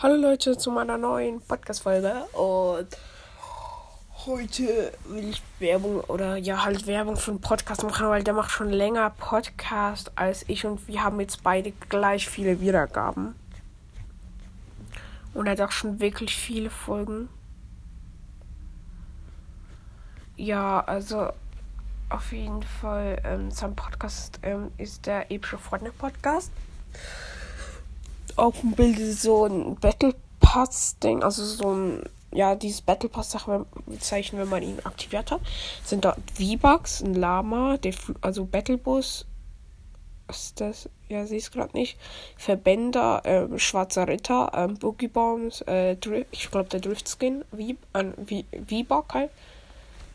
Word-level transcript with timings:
Hallo 0.00 0.16
Leute 0.16 0.58
zu 0.58 0.72
meiner 0.72 0.98
neuen 0.98 1.40
Podcast-Folge 1.40 2.24
und 2.32 2.88
heute 4.26 4.92
will 5.04 5.28
ich 5.30 5.40
Werbung 5.60 6.00
oder 6.00 6.36
ja 6.36 6.64
halt 6.64 6.88
Werbung 6.88 7.16
für 7.16 7.30
einen 7.30 7.40
Podcast 7.40 7.84
machen, 7.84 8.08
weil 8.08 8.24
der 8.24 8.34
macht 8.34 8.50
schon 8.50 8.70
länger 8.70 9.10
Podcast 9.10 10.10
als 10.16 10.44
ich 10.48 10.66
und 10.66 10.88
wir 10.88 11.04
haben 11.04 11.20
jetzt 11.20 11.44
beide 11.44 11.70
gleich 11.88 12.28
viele 12.28 12.60
Wiedergaben. 12.60 13.36
Und 15.32 15.46
er 15.46 15.52
hat 15.52 15.60
auch 15.60 15.72
schon 15.72 16.00
wirklich 16.00 16.34
viele 16.36 16.70
Folgen. 16.70 17.28
Ja, 20.36 20.80
also 20.80 21.30
auf 22.08 22.32
jeden 22.32 22.64
Fall 22.64 23.22
ähm, 23.24 23.52
sein 23.52 23.76
Podcast 23.76 24.40
ähm, 24.42 24.72
ist 24.76 25.06
der 25.06 25.30
epische 25.30 25.56
Fortnite 25.56 25.94
Auf 28.36 28.60
dem 28.60 28.72
Bild 28.72 28.98
so 28.98 29.46
ein 29.46 29.76
Battle 29.76 30.14
Pass 30.40 30.98
Ding, 30.98 31.22
also 31.22 31.44
so 31.44 31.72
ein 31.72 32.02
ja, 32.34 32.56
dieses 32.56 32.82
Battle 32.82 33.08
Pass 33.08 33.30
Sache 33.30 33.64
Zeichen, 34.00 34.38
wenn 34.38 34.48
man 34.48 34.62
ihn 34.62 34.80
aktiviert 34.84 35.30
hat, 35.30 35.40
sind 35.84 36.04
dort 36.04 36.18
V-Bucks, 36.36 37.00
ein 37.00 37.14
Lama, 37.14 37.76
der, 37.76 37.94
also 38.20 38.44
Battlebus, 38.44 39.24
was 40.26 40.46
ist 40.46 40.60
das? 40.60 40.88
Ja, 41.08 41.26
sehe 41.26 41.38
es 41.38 41.52
gerade 41.52 41.76
nicht. 41.76 41.96
Verbänder, 42.36 43.22
ähm, 43.24 43.58
Schwarzer 43.58 44.08
Ritter, 44.08 44.50
ähm, 44.54 44.74
Boogie 44.78 45.08
Bombs, 45.08 45.60
äh, 45.62 45.96
ich 46.32 46.50
glaube 46.50 46.68
der 46.70 46.80
Drift 46.80 47.08
Skin, 47.08 47.44
V-Buck 47.52 49.14
halt. 49.14 49.30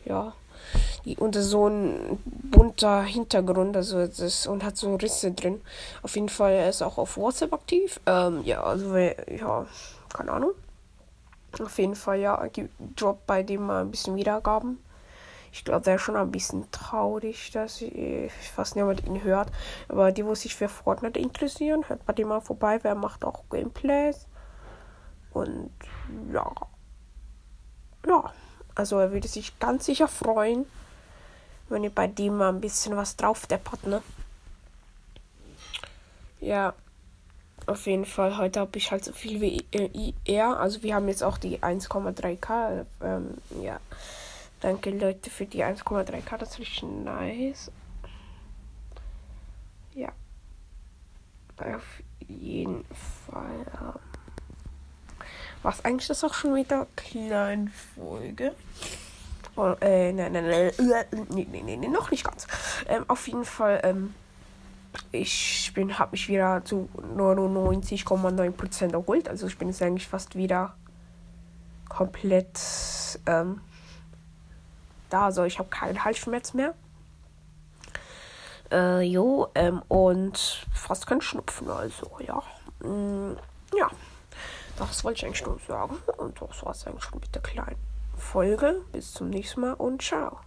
Ja 0.04 0.34
und 1.18 1.34
so 1.34 1.68
ein 1.68 2.18
bunter 2.24 3.02
Hintergrund, 3.02 3.76
also 3.76 4.06
das 4.06 4.46
und 4.46 4.64
hat 4.64 4.76
so 4.76 4.94
Risse 4.96 5.32
drin. 5.32 5.60
Auf 6.02 6.14
jeden 6.14 6.28
Fall 6.28 6.52
er 6.52 6.68
ist 6.68 6.82
auch 6.82 6.98
auf 6.98 7.16
WhatsApp 7.16 7.52
aktiv. 7.52 8.00
Ähm, 8.06 8.42
ja, 8.44 8.62
also 8.62 8.96
ja, 8.96 9.66
keine 10.12 10.32
Ahnung. 10.32 10.52
Auf 11.60 11.78
jeden 11.78 11.96
Fall 11.96 12.20
ja, 12.20 12.46
droppt 12.96 13.26
bei 13.26 13.42
dem 13.42 13.66
mal 13.66 13.82
ein 13.82 13.90
bisschen 13.90 14.16
Wiedergaben. 14.16 14.78
Ich 15.52 15.64
glaube, 15.64 15.80
der 15.80 15.96
ist 15.96 16.02
schon 16.02 16.16
ein 16.16 16.30
bisschen 16.30 16.70
traurig, 16.70 17.50
dass 17.50 17.82
ich, 17.82 18.32
fast 18.54 18.76
niemand 18.76 19.04
ihn 19.04 19.24
hört. 19.24 19.50
Aber 19.88 20.12
die, 20.12 20.24
wo 20.24 20.34
sich 20.36 20.54
für 20.54 20.68
Fortnite 20.68 21.18
interessieren, 21.18 21.88
hört 21.88 22.06
bei 22.06 22.12
dem 22.12 22.28
mal 22.28 22.40
vorbei. 22.40 22.78
Wer 22.82 22.94
macht 22.94 23.24
auch 23.24 23.42
Gameplays. 23.50 24.28
Und 25.32 25.72
ja. 26.32 26.52
Ja. 28.06 28.32
Also 28.76 28.98
er 28.98 29.12
würde 29.12 29.26
sich 29.26 29.58
ganz 29.58 29.86
sicher 29.86 30.06
freuen, 30.08 30.64
wenn 31.70 31.84
ihr 31.84 31.90
bei 31.90 32.06
dem 32.06 32.36
mal 32.36 32.50
ein 32.50 32.60
bisschen 32.60 32.96
was 32.96 33.16
drauf 33.16 33.46
deppert, 33.46 33.86
ne? 33.86 34.02
Ja, 36.40 36.74
auf 37.66 37.86
jeden 37.86 38.06
Fall. 38.06 38.36
Heute 38.36 38.60
habe 38.60 38.76
ich 38.78 38.90
halt 38.90 39.04
so 39.04 39.12
viel 39.12 39.40
wie 39.40 40.14
er. 40.24 40.58
Also 40.58 40.82
wir 40.82 40.94
haben 40.94 41.08
jetzt 41.08 41.22
auch 41.22 41.38
die 41.38 41.58
1,3k. 41.62 42.84
Ähm, 43.02 43.34
ja. 43.62 43.78
Danke 44.60 44.90
Leute 44.90 45.30
für 45.30 45.46
die 45.46 45.64
1,3k. 45.64 46.36
Das 46.36 46.50
ist 46.50 46.58
richtig 46.58 46.82
nice. 46.82 47.70
Ja. 49.94 50.10
Auf 51.58 52.02
jeden 52.26 52.84
Fall. 53.26 53.94
Was 55.62 55.84
eigentlich 55.84 56.08
das 56.08 56.24
auch 56.24 56.34
schon 56.34 56.54
wieder 56.54 56.86
kleine 56.96 57.70
Folge. 57.94 58.54
Oh, 59.56 59.74
äh, 59.80 60.12
nein, 60.12 60.32
nein, 60.32 60.48
nein, 60.48 60.72
nee, 61.28 61.46
nee, 61.50 61.62
nee, 61.62 61.76
nee, 61.76 61.88
noch 61.88 62.10
nicht 62.10 62.24
ganz. 62.24 62.46
Ähm, 62.86 63.04
auf 63.08 63.26
jeden 63.26 63.44
Fall, 63.44 63.80
ähm, 63.82 64.14
ich 65.12 65.72
bin, 65.74 65.98
habe 65.98 66.12
mich 66.12 66.28
wieder 66.28 66.64
zu 66.64 66.88
99,9% 67.16 68.92
erholt. 68.92 69.28
Also 69.28 69.46
ich 69.46 69.58
bin 69.58 69.68
jetzt 69.68 69.82
eigentlich 69.82 70.08
fast 70.08 70.34
wieder 70.34 70.74
komplett 71.88 72.58
ähm, 73.26 73.60
da. 75.10 75.26
Also 75.26 75.44
ich 75.44 75.58
habe 75.58 75.68
keinen 75.68 76.04
Halsschmerz 76.04 76.54
mehr. 76.54 76.74
Äh, 78.70 79.00
jo, 79.02 79.48
ähm, 79.56 79.82
und 79.88 80.64
fast 80.72 81.06
kein 81.06 81.20
Schnupfen, 81.20 81.68
also 81.68 82.10
ja. 82.20 82.40
Mm, 82.86 83.36
ja. 83.76 83.90
Das 84.76 85.04
wollte 85.04 85.18
ich 85.18 85.26
eigentlich 85.26 85.44
nur 85.44 85.58
sagen. 85.66 85.96
Und 86.16 86.40
das 86.40 86.64
war 86.64 86.70
es 86.70 86.86
eigentlich 86.86 87.04
schon 87.04 87.18
mit 87.18 87.34
der 87.34 87.42
kleinen 87.42 87.76
Folge. 88.20 88.82
Bis 88.92 89.12
zum 89.12 89.30
nächsten 89.30 89.62
Mal 89.62 89.72
und 89.74 90.02
ciao. 90.02 90.40